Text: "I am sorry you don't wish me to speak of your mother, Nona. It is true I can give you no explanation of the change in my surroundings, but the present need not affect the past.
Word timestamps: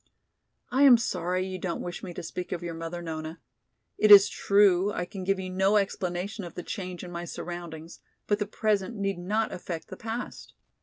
"I 0.71 0.81
am 0.81 0.97
sorry 0.97 1.45
you 1.45 1.59
don't 1.59 1.79
wish 1.83 2.01
me 2.01 2.11
to 2.15 2.23
speak 2.23 2.51
of 2.51 2.63
your 2.63 2.73
mother, 2.73 3.03
Nona. 3.03 3.39
It 3.99 4.09
is 4.09 4.29
true 4.29 4.91
I 4.91 5.05
can 5.05 5.23
give 5.23 5.39
you 5.39 5.51
no 5.51 5.77
explanation 5.77 6.43
of 6.43 6.55
the 6.55 6.63
change 6.63 7.03
in 7.03 7.11
my 7.11 7.23
surroundings, 7.25 7.99
but 8.25 8.39
the 8.39 8.47
present 8.47 8.95
need 8.95 9.19
not 9.19 9.51
affect 9.53 9.89
the 9.89 9.97
past. 9.97 10.55